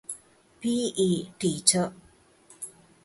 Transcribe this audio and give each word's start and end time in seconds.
ޕީ. 0.61 0.73
އީ 0.97 1.09
ޓީޗަރ 1.39 1.85